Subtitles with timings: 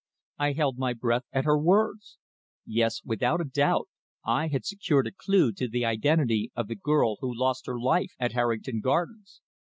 [0.39, 2.17] I held my breath at her words.
[2.65, 3.87] Yes, without a doubt
[4.25, 8.13] I had secured a clue to the identity of the girl who lost her life
[8.17, 9.41] at Harrington Gardens.